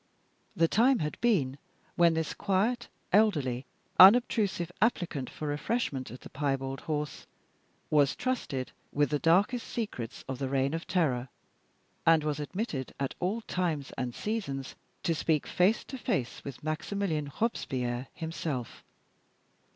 The 0.55 0.67
time 0.67 0.97
had 0.97 1.21
been 1.21 1.59
when 1.95 2.15
this 2.15 2.33
quiet, 2.33 2.87
elderly, 3.13 3.67
unobtrusive 3.99 4.71
applicant 4.81 5.29
for 5.29 5.47
refreshment 5.47 6.09
at 6.09 6.21
the 6.21 6.29
Piebald 6.31 6.79
House 6.87 7.27
was 7.91 8.15
trusted 8.15 8.71
with 8.91 9.11
the 9.11 9.19
darkest 9.19 9.67
secrets 9.67 10.25
of 10.27 10.39
the 10.39 10.49
Reign 10.49 10.73
of 10.73 10.87
Terror, 10.87 11.29
and 12.03 12.23
was 12.23 12.39
admitted 12.39 12.95
at 12.99 13.13
all 13.19 13.41
times 13.41 13.91
and 13.95 14.15
seasons 14.15 14.73
to 15.03 15.13
speak 15.13 15.45
face 15.45 15.83
to 15.83 15.99
face 15.99 16.43
with 16.43 16.63
Maximilian 16.63 17.31
Robespierre 17.39 18.07
himself. 18.15 18.83